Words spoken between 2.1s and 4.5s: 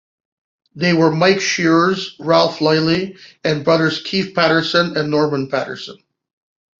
Ralf Lilley, and brothers Keith